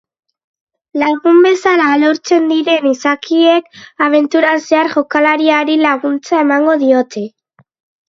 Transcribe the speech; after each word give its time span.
Lagun 1.01 1.41
bezala 1.47 1.89
lortzen 2.05 2.49
diren 2.53 2.89
izakiek 2.93 3.71
abenturan 4.09 4.67
zehar 4.67 4.93
jokalariari 4.99 5.81
laguntza 5.87 6.45
emango 6.49 6.79
diote. 6.87 7.29